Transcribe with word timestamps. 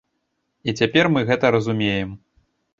І 0.67 0.75
цяпер 0.79 1.05
мы 1.17 1.25
гэта 1.29 1.53
разумеем! 1.59 2.19